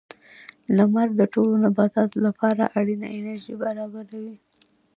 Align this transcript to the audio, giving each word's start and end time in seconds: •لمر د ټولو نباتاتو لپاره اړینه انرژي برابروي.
•لمر 0.77 1.07
د 1.19 1.21
ټولو 1.33 1.53
نباتاتو 1.65 2.17
لپاره 2.27 2.63
اړینه 2.79 3.07
انرژي 3.17 3.53
برابروي. 3.63 4.35